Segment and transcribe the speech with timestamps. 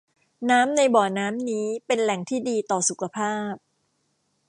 [0.49, 3.53] น้ำในบ่อน้ำนี้เป็นแหล่งที่ดีต่อสุขภาพ